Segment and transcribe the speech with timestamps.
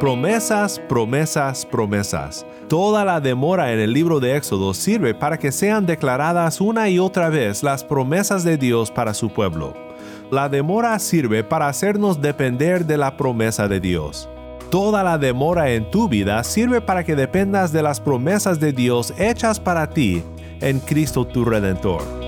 [0.00, 2.46] Promesas, promesas, promesas.
[2.68, 7.00] Toda la demora en el libro de Éxodo sirve para que sean declaradas una y
[7.00, 9.74] otra vez las promesas de Dios para su pueblo.
[10.30, 14.28] La demora sirve para hacernos depender de la promesa de Dios.
[14.70, 19.12] Toda la demora en tu vida sirve para que dependas de las promesas de Dios
[19.18, 20.22] hechas para ti
[20.60, 22.27] en Cristo tu Redentor.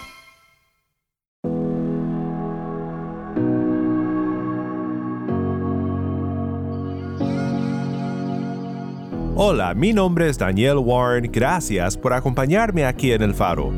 [9.43, 13.71] Hola, mi nombre es Daniel Warren, gracias por acompañarme aquí en el faro.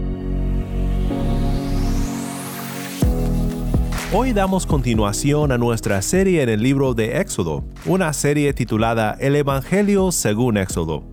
[4.12, 9.38] Hoy damos continuación a nuestra serie en el libro de Éxodo, una serie titulada El
[9.38, 11.06] Evangelio según Éxodo.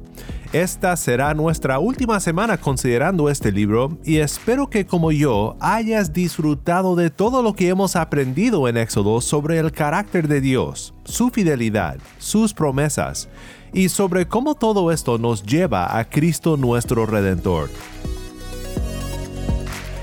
[0.53, 6.97] Esta será nuestra última semana considerando este libro y espero que como yo hayas disfrutado
[6.97, 11.99] de todo lo que hemos aprendido en Éxodo sobre el carácter de Dios, su fidelidad,
[12.19, 13.29] sus promesas
[13.73, 17.71] y sobre cómo todo esto nos lleva a Cristo nuestro Redentor.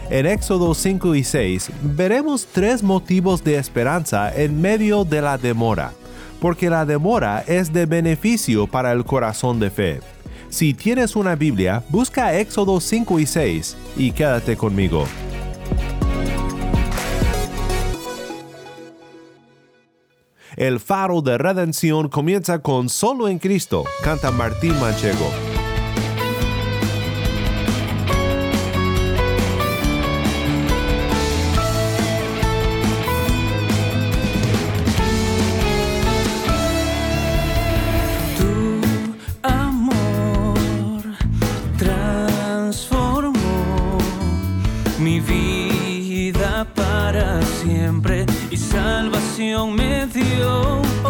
[0.10, 5.92] En Éxodo 5 y 6 veremos tres motivos de esperanza en medio de la demora,
[6.40, 10.00] porque la demora es de beneficio para el corazón de fe.
[10.50, 15.06] Si tienes una Biblia, busca Éxodo 5 y 6 y quédate conmigo.
[20.58, 25.57] El faro de redención comienza con Solo en Cristo, canta Martín Manchego.
[49.10, 51.07] salvación me dio.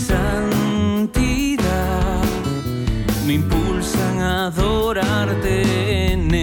[0.00, 1.60] santidad.
[3.26, 6.34] Me impulsan a adorarte en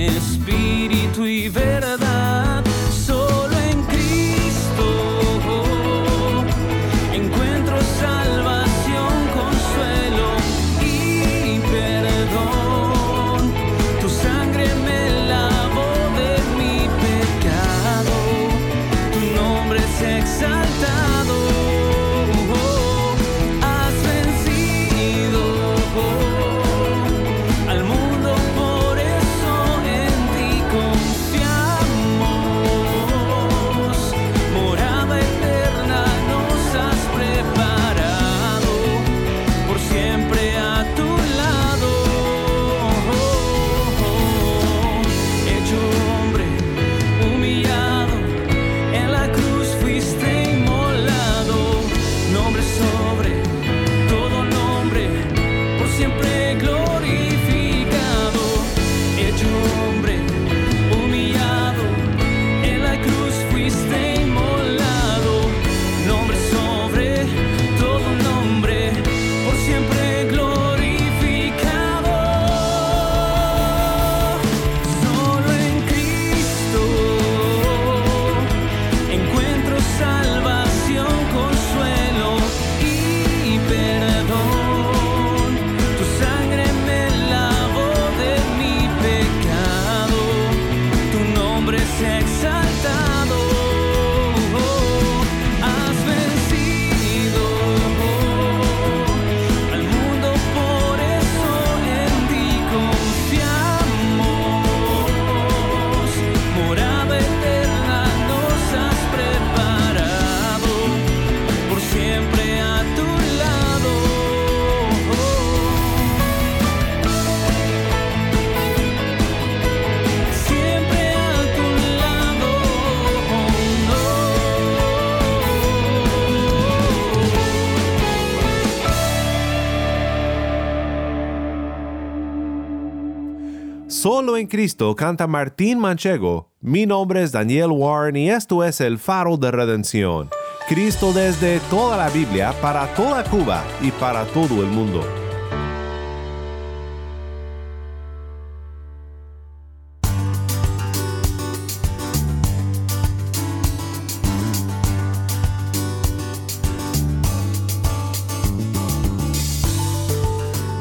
[134.37, 136.51] en Cristo canta Martín Manchego.
[136.61, 140.29] Mi nombre es Daniel Warren y esto es el faro de redención.
[140.67, 145.27] Cristo desde toda la Biblia, para toda Cuba y para todo el mundo.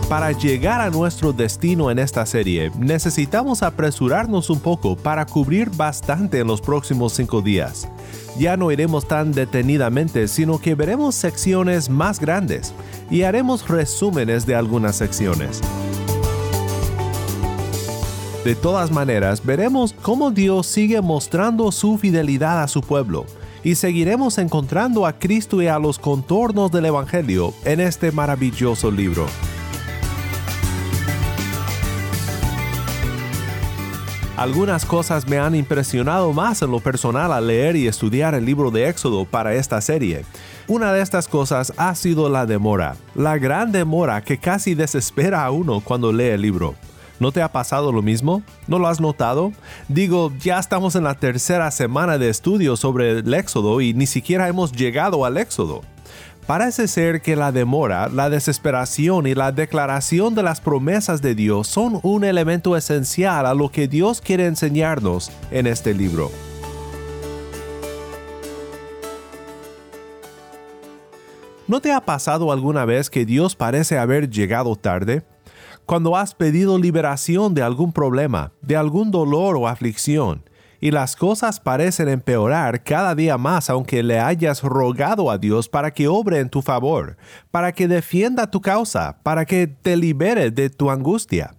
[0.09, 6.39] Para llegar a nuestro destino en esta serie, necesitamos apresurarnos un poco para cubrir bastante
[6.39, 7.89] en los próximos cinco días.
[8.39, 12.73] Ya no iremos tan detenidamente, sino que veremos secciones más grandes
[13.11, 15.61] y haremos resúmenes de algunas secciones.
[18.45, 23.27] De todas maneras, veremos cómo Dios sigue mostrando su fidelidad a su pueblo
[23.65, 29.27] y seguiremos encontrando a Cristo y a los contornos del Evangelio en este maravilloso libro.
[34.37, 38.71] Algunas cosas me han impresionado más en lo personal al leer y estudiar el libro
[38.71, 40.27] de Éxodo para esta serie.
[40.69, 45.51] Una de estas cosas ha sido la demora, la gran demora que casi desespera a
[45.51, 46.75] uno cuando lee el libro.
[47.19, 48.43] ¿No te ha pasado lo mismo?
[48.67, 49.55] ¿No lo has notado?
[49.89, 54.49] Digo, ya estamos en la tercera semana de estudio sobre el Éxodo y ni siquiera
[54.49, 55.81] hemos llegado al Éxodo.
[56.47, 61.67] Parece ser que la demora, la desesperación y la declaración de las promesas de Dios
[61.67, 66.31] son un elemento esencial a lo que Dios quiere enseñarnos en este libro.
[71.67, 75.25] ¿No te ha pasado alguna vez que Dios parece haber llegado tarde?
[75.85, 80.46] Cuando has pedido liberación de algún problema, de algún dolor o aflicción,
[80.81, 85.93] y las cosas parecen empeorar cada día más aunque le hayas rogado a Dios para
[85.93, 87.17] que obre en tu favor,
[87.51, 91.55] para que defienda tu causa, para que te libere de tu angustia.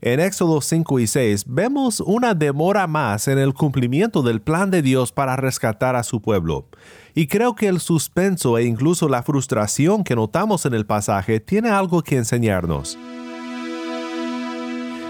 [0.00, 4.82] En Éxodo 5 y 6 vemos una demora más en el cumplimiento del plan de
[4.82, 6.66] Dios para rescatar a su pueblo.
[7.14, 11.68] Y creo que el suspenso e incluso la frustración que notamos en el pasaje tiene
[11.70, 12.98] algo que enseñarnos.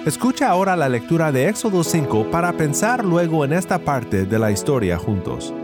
[0.06, 4.50] Escucha ahora la lectura de Éxodo 5 para pensar luego en esta parte de la
[4.50, 5.54] historia juntos.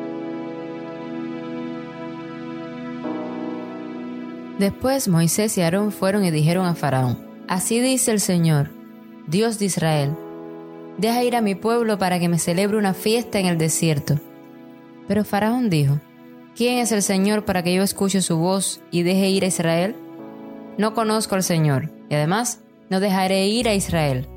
[4.61, 7.19] Después Moisés y Aarón fueron y dijeron a Faraón,
[7.49, 8.71] Así dice el Señor,
[9.27, 10.17] Dios de Israel,
[10.99, 14.21] deja ir a mi pueblo para que me celebre una fiesta en el desierto.
[15.09, 15.99] Pero Faraón dijo,
[16.55, 19.97] ¿quién es el Señor para que yo escuche su voz y deje ir a Israel?
[20.77, 24.29] No conozco al Señor, y además no dejaré ir a Israel.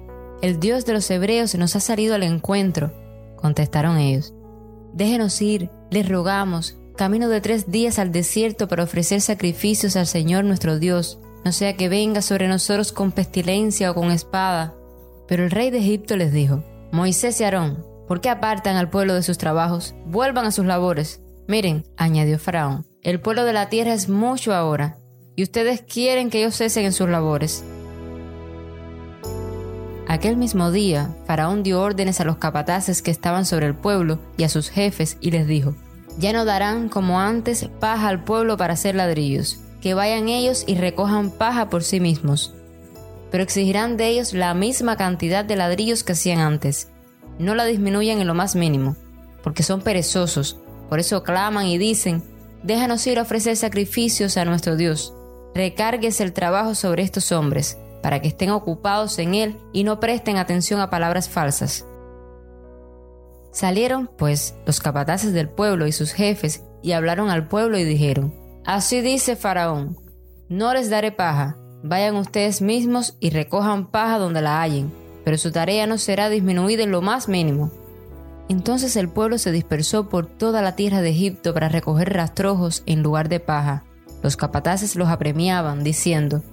[0.41, 2.91] El Dios de los hebreos nos ha salido al encuentro,
[3.36, 4.34] contestaron ellos.
[4.93, 10.43] Déjenos ir, les rogamos, camino de tres días al desierto para ofrecer sacrificios al Señor
[10.43, 14.75] nuestro Dios, no sea que venga sobre nosotros con pestilencia o con espada.
[15.27, 19.15] Pero el rey de Egipto les dijo, Moisés y Aarón, ¿por qué apartan al pueblo
[19.15, 19.96] de sus trabajos?
[20.05, 21.22] Vuelvan a sus labores.
[21.48, 24.98] Miren, añadió Faraón, el pueblo de la tierra es mucho ahora,
[25.36, 27.63] y ustedes quieren que ellos cesen en sus labores.
[30.12, 34.44] Aquel mismo día, Faraón dio órdenes a los capataces que estaban sobre el pueblo y
[34.44, 35.74] a sus jefes y les dijo,
[36.18, 40.75] Ya no darán como antes paja al pueblo para hacer ladrillos, que vayan ellos y
[40.75, 42.53] recojan paja por sí mismos.
[43.32, 46.89] Pero exigirán de ellos la misma cantidad de ladrillos que hacían antes.
[47.39, 48.98] No la disminuyan en lo más mínimo,
[49.41, 52.22] porque son perezosos, por eso claman y dicen,
[52.63, 55.13] Déjanos ir a ofrecer sacrificios a nuestro Dios.
[55.56, 60.38] Recárguese el trabajo sobre estos hombres para que estén ocupados en él y no presten
[60.38, 61.86] atención a palabras falsas.
[63.51, 68.34] Salieron, pues, los capataces del pueblo y sus jefes, y hablaron al pueblo y dijeron,
[68.65, 69.98] Así dice Faraón,
[70.50, 74.91] no les daré paja, vayan ustedes mismos y recojan paja donde la hallen,
[75.24, 77.72] pero su tarea no será disminuida en lo más mínimo.
[78.50, 83.01] Entonces el pueblo se dispersó por toda la tierra de Egipto para recoger rastrojos en
[83.01, 83.86] lugar de paja.
[84.22, 86.43] Los capataces los apremiaban, diciendo,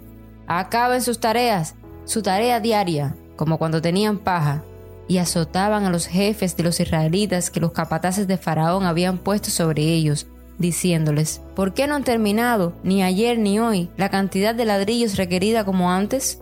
[0.49, 1.75] Acaben sus tareas,
[2.07, 4.63] su tarea diaria, como cuando tenían paja,
[5.07, 9.51] y azotaban a los jefes de los israelitas que los capataces de Faraón habían puesto
[9.51, 10.27] sobre ellos,
[10.59, 15.65] diciéndoles, ¿por qué no han terminado, ni ayer ni hoy, la cantidad de ladrillos requerida
[15.65, 16.41] como antes?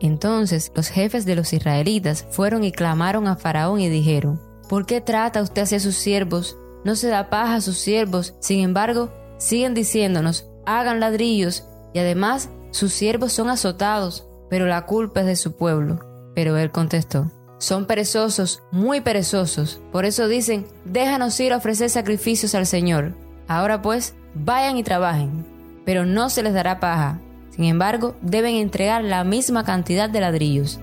[0.00, 5.00] Entonces los jefes de los israelitas fueron y clamaron a Faraón y dijeron, ¿por qué
[5.00, 6.56] trata usted hacia sus siervos?
[6.84, 12.50] No se da paja a sus siervos, sin embargo, siguen diciéndonos, hagan ladrillos, y además
[12.70, 16.00] sus siervos son azotados, pero la culpa es de su pueblo.
[16.34, 19.80] Pero él contestó, son perezosos, muy perezosos.
[19.90, 23.14] Por eso dicen, déjanos ir a ofrecer sacrificios al Señor.
[23.48, 25.46] Ahora pues, vayan y trabajen.
[25.84, 27.20] Pero no se les dará paja.
[27.50, 30.78] Sin embargo, deben entregar la misma cantidad de ladrillos.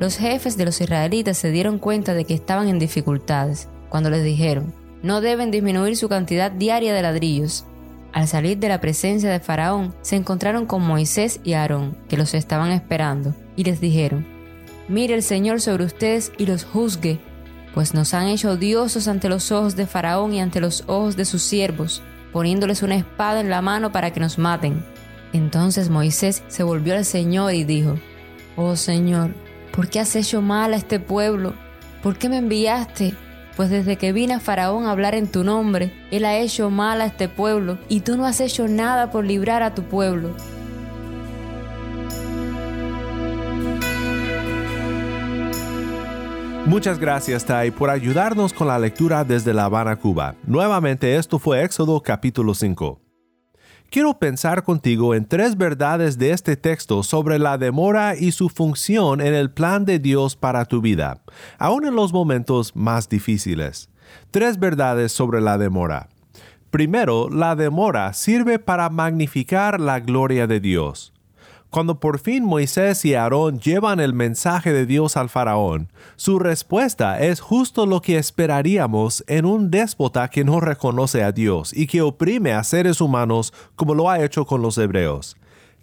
[0.00, 4.24] Los jefes de los israelitas se dieron cuenta de que estaban en dificultades cuando les
[4.24, 4.74] dijeron,
[5.04, 7.64] no deben disminuir su cantidad diaria de ladrillos.
[8.14, 12.32] Al salir de la presencia de Faraón, se encontraron con Moisés y Aarón, que los
[12.32, 14.24] estaban esperando, y les dijeron,
[14.86, 17.18] Mire el Señor sobre ustedes y los juzgue,
[17.74, 21.24] pues nos han hecho odiosos ante los ojos de Faraón y ante los ojos de
[21.24, 22.02] sus siervos,
[22.32, 24.84] poniéndoles una espada en la mano para que nos maten.
[25.32, 27.98] Entonces Moisés se volvió al Señor y dijo,
[28.54, 29.34] Oh Señor,
[29.74, 31.54] ¿por qué has hecho mal a este pueblo?
[32.00, 33.14] ¿Por qué me enviaste?
[33.56, 37.00] Pues desde que vine a Faraón a hablar en tu nombre, él ha hecho mal
[37.00, 40.34] a este pueblo, y tú no has hecho nada por librar a tu pueblo.
[46.66, 50.34] Muchas gracias, Tai, por ayudarnos con la lectura desde La Habana, Cuba.
[50.46, 53.03] Nuevamente, esto fue Éxodo capítulo 5.
[53.94, 59.20] Quiero pensar contigo en tres verdades de este texto sobre la demora y su función
[59.20, 61.22] en el plan de Dios para tu vida,
[61.60, 63.88] aun en los momentos más difíciles.
[64.32, 66.08] Tres verdades sobre la demora.
[66.70, 71.13] Primero, la demora sirve para magnificar la gloria de Dios.
[71.74, 77.18] Cuando por fin Moisés y Aarón llevan el mensaje de Dios al faraón, su respuesta
[77.18, 82.00] es justo lo que esperaríamos en un déspota que no reconoce a Dios y que
[82.00, 85.36] oprime a seres humanos como lo ha hecho con los hebreos.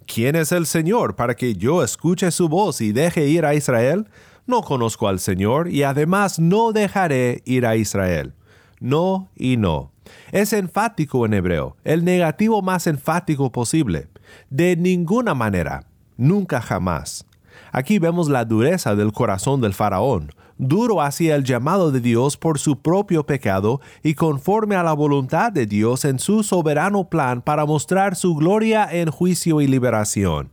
[0.06, 4.08] ¿Quién es el Señor para que yo escuche su voz y deje ir a Israel?
[4.46, 8.32] No conozco al Señor y además no dejaré ir a Israel.
[8.80, 9.91] No y no.
[10.30, 14.08] Es enfático en hebreo, el negativo más enfático posible.
[14.50, 15.84] De ninguna manera,
[16.16, 17.26] nunca jamás.
[17.72, 22.58] Aquí vemos la dureza del corazón del faraón, duro hacia el llamado de Dios por
[22.58, 27.66] su propio pecado y conforme a la voluntad de Dios en su soberano plan para
[27.66, 30.50] mostrar su gloria en juicio y liberación.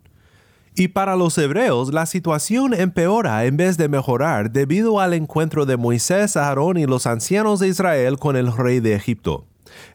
[0.79, 5.75] Y para los hebreos la situación empeora en vez de mejorar debido al encuentro de
[5.75, 9.43] Moisés, Aarón y los ancianos de Israel con el rey de Egipto.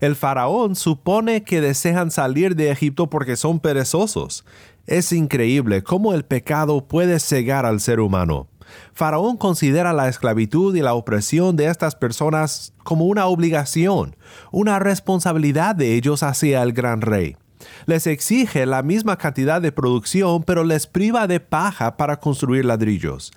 [0.01, 4.45] El faraón supone que desean salir de Egipto porque son perezosos.
[4.87, 8.47] Es increíble cómo el pecado puede cegar al ser humano.
[8.93, 14.17] Faraón considera la esclavitud y la opresión de estas personas como una obligación,
[14.53, 17.39] una responsabilidad de ellos hacia el gran rey.
[17.87, 23.33] Les exige la misma cantidad de producción, pero les priva de paja para construir ladrillos.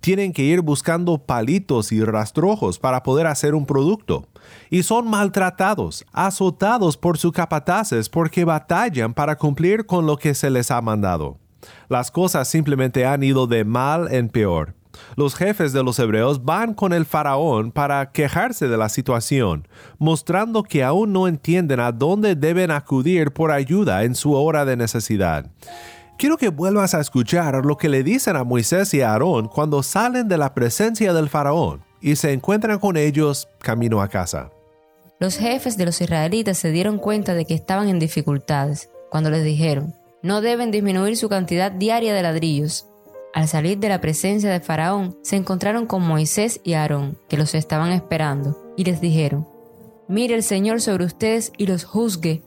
[0.00, 4.26] Tienen que ir buscando palitos y rastrojos para poder hacer un producto
[4.68, 10.50] y son maltratados, azotados por sus capataces porque batallan para cumplir con lo que se
[10.50, 11.38] les ha mandado.
[11.88, 14.74] Las cosas simplemente han ido de mal en peor.
[15.16, 19.68] Los jefes de los hebreos van con el faraón para quejarse de la situación,
[19.98, 24.76] mostrando que aún no entienden a dónde deben acudir por ayuda en su hora de
[24.76, 25.50] necesidad.
[26.18, 29.82] Quiero que vuelvas a escuchar lo que le dicen a Moisés y a Aarón cuando
[29.82, 34.50] salen de la presencia del faraón y se encuentran con ellos camino a casa.
[35.18, 39.44] Los jefes de los israelitas se dieron cuenta de que estaban en dificultades cuando les
[39.44, 42.86] dijeron, no deben disminuir su cantidad diaria de ladrillos.
[43.34, 47.54] Al salir de la presencia de Faraón, se encontraron con Moisés y Aarón, que los
[47.54, 49.48] estaban esperando, y les dijeron,
[50.06, 52.42] Mire el Señor sobre ustedes y los juzgue,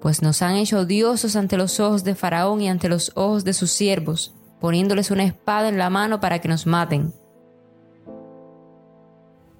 [0.00, 3.52] pues nos han hecho odiosos ante los ojos de Faraón y ante los ojos de
[3.52, 7.12] sus siervos, poniéndoles una espada en la mano para que nos maten.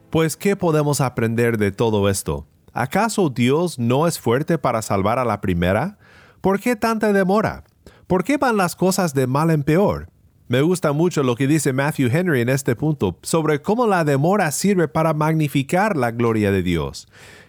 [0.08, 2.46] Pues, ¿qué podemos aprender de todo esto?
[2.72, 5.99] ¿Acaso Dios no es fuerte para salvar a la primera?
[6.40, 7.64] ¿Por qué tanta demora?
[8.06, 10.10] ¿Por qué van las cosas de mal en peor?
[10.50, 14.50] Me gusta mucho lo que dice Matthew Henry en este punto sobre cómo la demora
[14.50, 17.07] sirve para magnificar la gloria de Dios.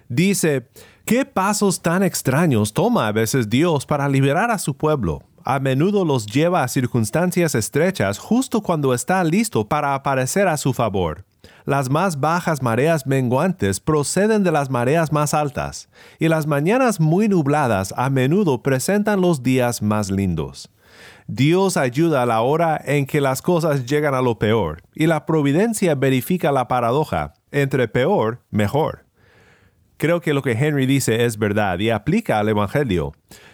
[0.08, 0.68] Dice,
[1.04, 5.24] ¿qué pasos tan extraños toma a veces Dios para liberar a su pueblo?
[5.44, 10.72] A menudo los lleva a circunstancias estrechas justo cuando está listo para aparecer a su
[10.72, 11.26] favor.
[11.66, 15.90] Las más bajas mareas menguantes proceden de las mareas más altas,
[16.20, 20.70] y las mañanas muy nubladas a menudo presentan los días más lindos.
[21.34, 25.26] Dios ayuda a la hora en que las cosas llegan a lo peor, y la
[25.26, 29.06] providencia verifica la paradoja, entre peor, mejor.
[29.96, 33.14] Creo que lo que Henry dice es verdad y aplica al Evangelio.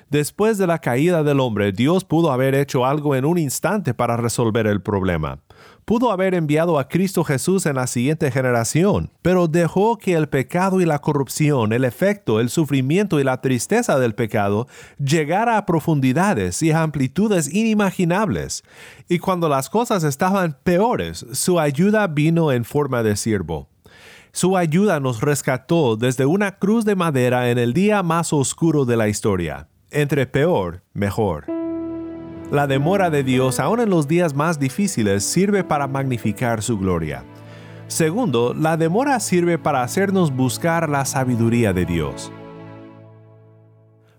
[0.10, 4.18] Después de la caída del hombre, Dios pudo haber hecho algo en un instante para
[4.18, 5.38] resolver el problema
[5.88, 10.82] pudo haber enviado a Cristo Jesús en la siguiente generación, pero dejó que el pecado
[10.82, 14.68] y la corrupción, el efecto, el sufrimiento y la tristeza del pecado
[15.00, 18.66] llegara a profundidades y amplitudes inimaginables.
[19.08, 23.70] Y cuando las cosas estaban peores, su ayuda vino en forma de siervo.
[24.34, 28.98] Su ayuda nos rescató desde una cruz de madera en el día más oscuro de
[28.98, 29.70] la historia.
[29.90, 31.57] Entre peor, mejor.
[32.50, 37.26] La demora de Dios, aun en los días más difíciles, sirve para magnificar su gloria.
[37.88, 42.32] Segundo, la demora sirve para hacernos buscar la sabiduría de Dios.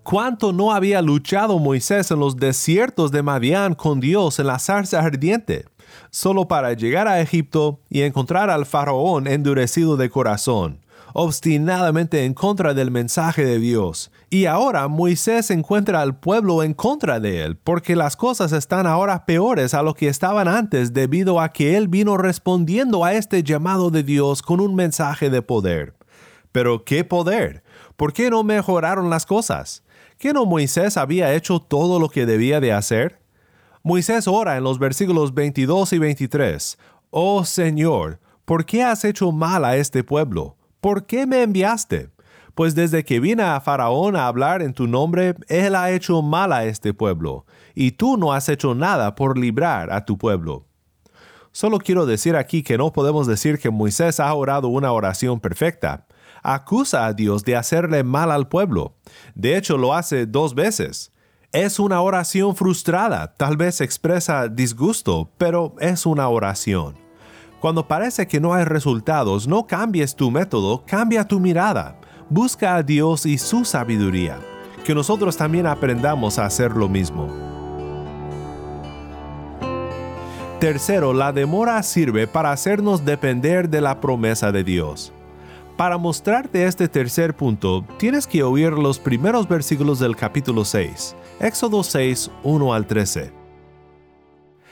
[0.02, 5.00] ¿Cuánto no había luchado Moisés en los desiertos de Madián con Dios en la zarza
[5.00, 5.64] ardiente?
[6.11, 10.80] Solo para llegar a Egipto y encontrar al faraón endurecido de corazón,
[11.12, 14.10] obstinadamente en contra del mensaje de Dios.
[14.30, 19.24] Y ahora Moisés encuentra al pueblo en contra de él, porque las cosas están ahora
[19.24, 23.90] peores a lo que estaban antes debido a que él vino respondiendo a este llamado
[23.90, 25.94] de Dios con un mensaje de poder.
[26.52, 27.62] Pero ¿qué poder?
[27.96, 29.82] ¿Por qué no mejoraron las cosas?
[30.18, 33.20] ¿Que no Moisés había hecho todo lo que debía de hacer?
[33.82, 36.78] Moisés ora en los versículos 22 y 23,
[37.10, 40.57] Oh Señor, ¿por qué has hecho mal a este pueblo?
[40.80, 42.11] ¿Por qué me enviaste?
[42.54, 46.52] Pues desde que vine a Faraón a hablar en tu nombre, él ha hecho mal
[46.52, 50.66] a este pueblo, y tú no has hecho nada por librar a tu pueblo.
[51.52, 56.06] Solo quiero decir aquí que no podemos decir que Moisés ha orado una oración perfecta
[56.42, 58.95] acusa a Dios de hacerle mal al pueblo.
[59.34, 61.12] De hecho, lo hace dos veces.
[61.52, 67.07] Es una oración frustrada, tal vez expresa disgusto, pero es una oración.
[67.60, 71.97] Cuando parece que no hay resultados, no cambies tu método, cambia tu mirada.
[72.30, 74.38] Busca a Dios y su sabiduría.
[74.84, 77.28] Que nosotros también aprendamos a hacer lo mismo.
[80.60, 85.12] Tercero, la demora sirve para hacernos depender de la promesa de Dios.
[85.76, 91.84] Para mostrarte este tercer punto, tienes que oír los primeros versículos del capítulo 6, Éxodo
[91.84, 93.37] 6, 1 al 13.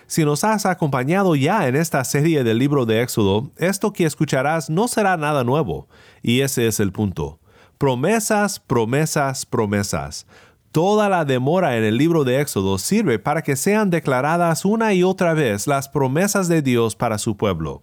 [0.09, 4.71] Si nos has acompañado ya en esta serie del libro de Éxodo, esto que escucharás
[4.71, 5.89] no será nada nuevo,
[6.23, 7.41] y ese es el punto.
[7.77, 10.27] Promesas, promesas, promesas.
[10.71, 15.03] Toda la demora en el libro de Éxodo sirve para que sean declaradas una y
[15.03, 17.83] otra vez las promesas de Dios para su pueblo.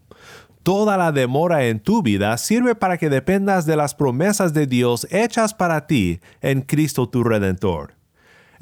[0.63, 5.05] Toda la demora en tu vida sirve para que dependas de las promesas de Dios
[5.11, 7.95] hechas para ti en Cristo tu Redentor.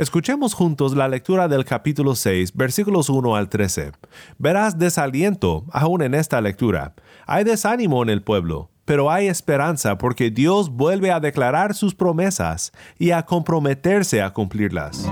[0.02, 3.92] Escuchemos juntos la lectura del capítulo 6, versículos 1 al 13.
[4.40, 6.96] Verás desaliento aún en esta lectura.
[7.28, 12.72] Hay desánimo en el pueblo, pero hay esperanza porque Dios vuelve a declarar sus promesas
[12.98, 15.08] y a comprometerse a cumplirlas.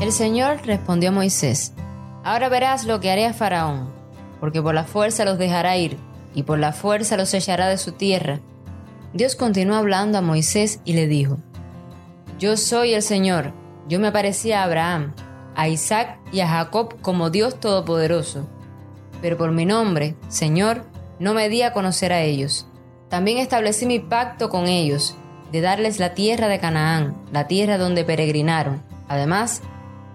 [0.00, 1.74] El Señor respondió a Moisés,
[2.22, 3.90] Ahora verás lo que haré a Faraón,
[4.38, 5.98] porque por la fuerza los dejará ir,
[6.34, 8.40] y por la fuerza los echará de su tierra.
[9.12, 11.38] Dios continuó hablando a Moisés y le dijo,
[12.38, 13.52] Yo soy el Señor,
[13.88, 15.14] yo me aparecí a Abraham,
[15.54, 18.48] a Isaac y a Jacob como Dios Todopoderoso,
[19.22, 20.84] pero por mi nombre, Señor,
[21.18, 22.66] no me di a conocer a ellos.
[23.08, 25.16] También establecí mi pacto con ellos,
[25.52, 28.82] de darles la tierra de Canaán, la tierra donde peregrinaron.
[29.06, 29.62] Además,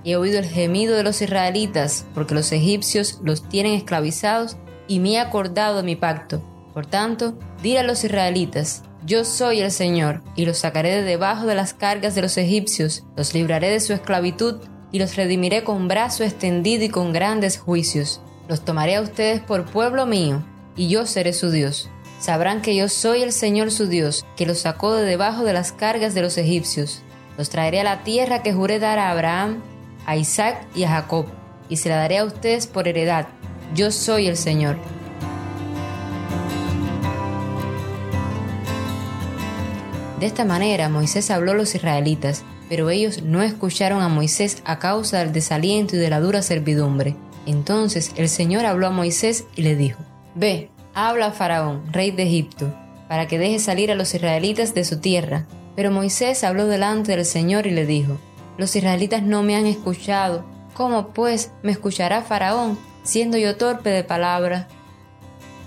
[0.05, 4.57] He oído el gemido de los israelitas, porque los egipcios los tienen esclavizados,
[4.89, 6.43] y me he acordado de mi pacto.
[6.73, 11.45] Por tanto, diré a los israelitas, yo soy el Señor, y los sacaré de debajo
[11.45, 15.87] de las cargas de los egipcios, los libraré de su esclavitud, y los redimiré con
[15.87, 18.21] brazo extendido y con grandes juicios.
[18.49, 20.43] Los tomaré a ustedes por pueblo mío,
[20.75, 21.89] y yo seré su Dios.
[22.19, 25.71] Sabrán que yo soy el Señor su Dios, que los sacó de debajo de las
[25.71, 27.01] cargas de los egipcios.
[27.37, 29.61] Los traeré a la tierra que juré dar a Abraham,
[30.05, 31.27] a Isaac y a Jacob,
[31.69, 33.27] y se la daré a ustedes por heredad.
[33.75, 34.77] Yo soy el Señor.
[40.19, 44.79] De esta manera Moisés habló a los israelitas, pero ellos no escucharon a Moisés a
[44.79, 47.15] causa del desaliento y de la dura servidumbre.
[47.45, 49.99] Entonces el Señor habló a Moisés y le dijo,
[50.35, 52.73] Ve, habla a Faraón, rey de Egipto,
[53.07, 55.45] para que deje salir a los israelitas de su tierra.
[55.75, 58.19] Pero Moisés habló delante del Señor y le dijo,
[58.59, 60.43] los israelitas no me han escuchado.
[60.73, 62.77] ¿Cómo pues me escuchará Faraón,
[63.09, 64.67] siendo yo torpe de palabra?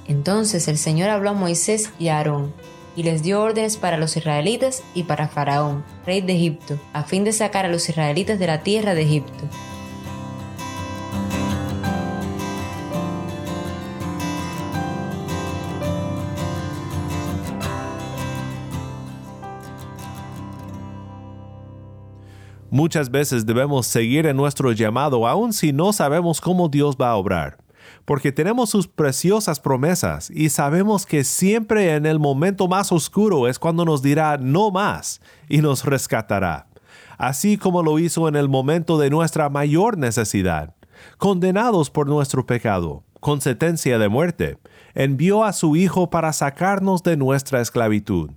[0.07, 2.55] Entonces el Señor habló a Moisés y a Aarón,
[2.95, 7.25] y les dio órdenes para los israelitas y para Faraón, rey de Egipto, a fin
[7.25, 9.45] de sacar a los israelitas de la tierra de Egipto.
[22.73, 27.17] Muchas veces debemos seguir en nuestro llamado aun si no sabemos cómo Dios va a
[27.17, 27.59] obrar,
[28.07, 33.59] porque tenemos sus preciosas promesas y sabemos que siempre en el momento más oscuro es
[33.59, 36.67] cuando nos dirá no más y nos rescatará,
[37.19, 40.75] así como lo hizo en el momento de nuestra mayor necesidad,
[41.19, 44.57] condenados por nuestro pecado, con sentencia de muerte,
[44.95, 48.31] envió a su Hijo para sacarnos de nuestra esclavitud.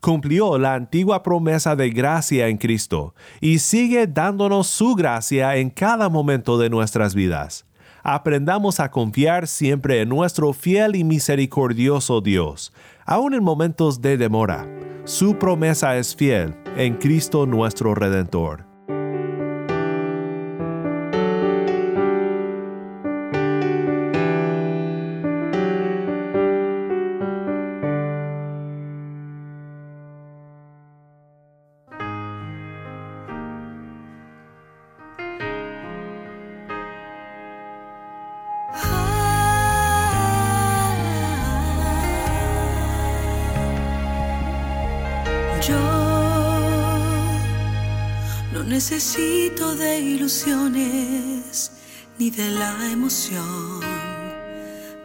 [0.00, 6.08] Cumplió la antigua promesa de gracia en Cristo y sigue dándonos su gracia en cada
[6.08, 7.66] momento de nuestras vidas.
[8.02, 12.72] Aprendamos a confiar siempre en nuestro fiel y misericordioso Dios,
[13.04, 14.66] aun en momentos de demora.
[15.04, 18.67] Su promesa es fiel en Cristo nuestro Redentor.
[52.18, 53.80] Ni de la emoción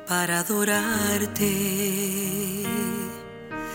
[0.07, 1.45] para adorarte.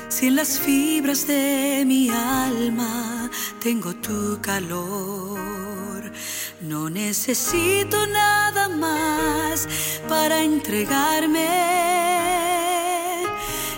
[0.08, 3.30] Si en las fibras de mi alma
[3.62, 6.10] tengo tu calor,
[6.62, 9.68] no necesito nada más
[10.08, 11.48] para entregarme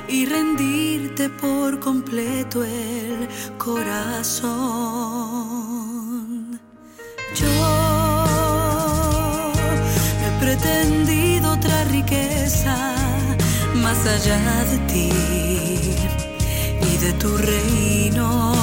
[0.09, 5.11] y rendirte por completo el corazón.
[7.35, 7.80] Yo
[10.61, 12.77] pretendido otra riqueza
[13.75, 15.11] más allá de ti
[16.83, 18.55] y de tu reino.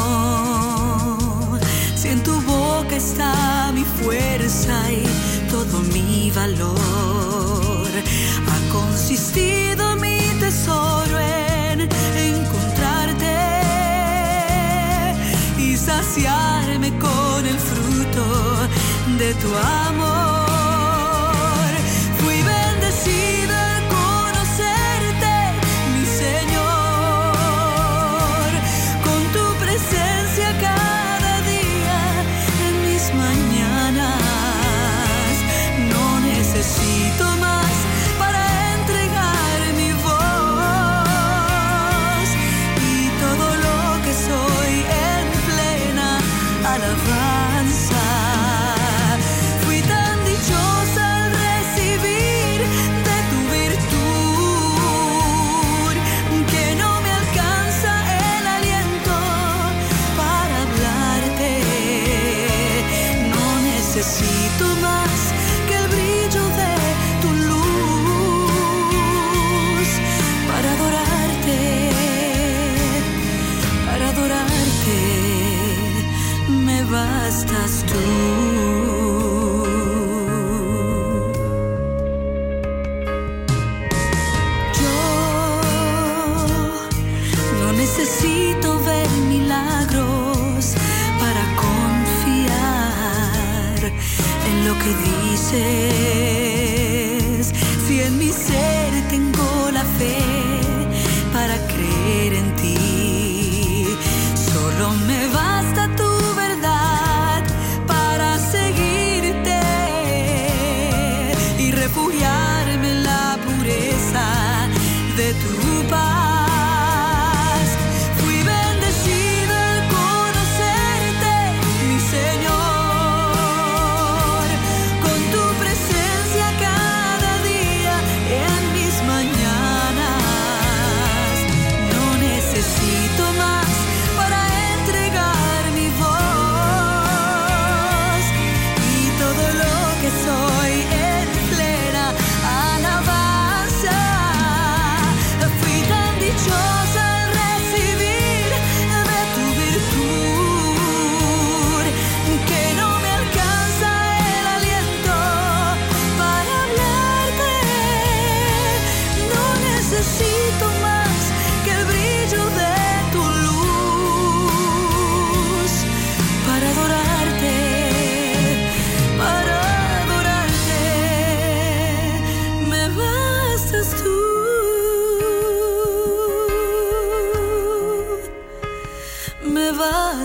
[1.95, 5.03] Si en tu boca está mi fuerza y
[5.49, 7.87] todo mi valor,
[8.51, 13.37] ha consistido mi tesoro en encontrarte
[15.57, 18.25] y saciarme con el fruto
[19.17, 20.06] de tu amor.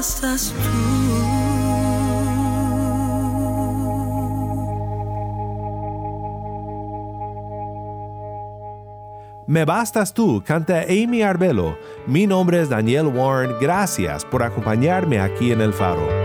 [0.03, 0.53] Tú.
[9.47, 11.77] Me bastas tú, canta Amy Arbelo.
[12.07, 13.53] Mi nombre es Daniel Warren.
[13.61, 16.22] Gracias por acompañarme aquí en el faro.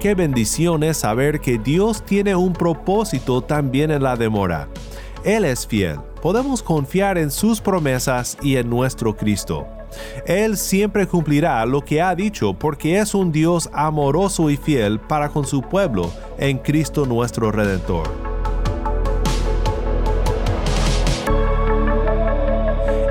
[0.00, 4.68] Qué bendición es saber que Dios tiene un propósito también en la demora.
[5.24, 5.98] Él es fiel.
[6.22, 9.66] Podemos confiar en sus promesas y en nuestro Cristo.
[10.24, 15.30] Él siempre cumplirá lo que ha dicho porque es un Dios amoroso y fiel para
[15.30, 18.27] con su pueblo en Cristo nuestro Redentor.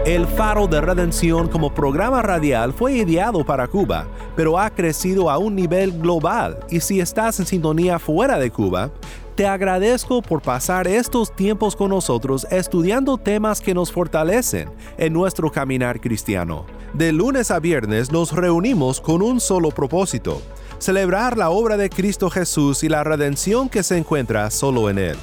[0.08, 5.38] El Faro de Redención como programa radial fue ideado para Cuba, pero ha crecido a
[5.38, 8.90] un nivel global y si estás en sintonía fuera de Cuba,
[9.36, 15.52] te agradezco por pasar estos tiempos con nosotros estudiando temas que nos fortalecen en nuestro
[15.52, 16.66] caminar cristiano.
[16.94, 20.42] De lunes a viernes nos reunimos con un solo propósito,
[20.80, 25.18] celebrar la obra de Cristo Jesús y la redención que se encuentra solo en Él.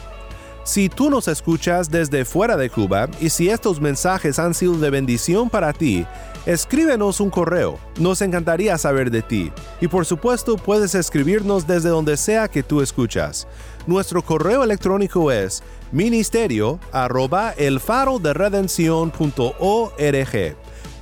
[0.64, 4.88] Si tú nos escuchas desde fuera de Cuba y si estos mensajes han sido de
[4.88, 6.06] bendición para ti,
[6.46, 9.52] escríbenos un correo, nos encantaría saber de ti.
[9.82, 13.46] Y por supuesto puedes escribirnos desde donde sea que tú escuchas.
[13.86, 17.54] Nuestro correo electrónico es ministerio arroba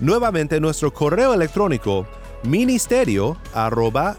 [0.01, 2.09] Nuevamente nuestro correo electrónico
[2.43, 4.17] ministerio arroba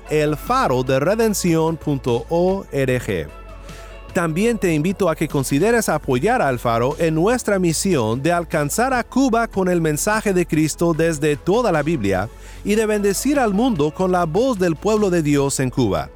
[4.13, 9.03] también te invito a que consideres apoyar al Faro en nuestra misión de alcanzar a
[9.03, 12.29] Cuba con el mensaje de Cristo desde toda la Biblia
[12.63, 16.11] y de bendecir al mundo con la voz del pueblo de Dios en Cuba.